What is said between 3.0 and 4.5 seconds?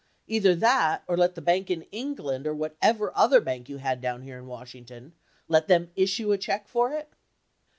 other bank you had down here in